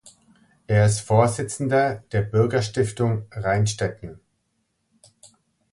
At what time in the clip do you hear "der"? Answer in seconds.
2.11-2.23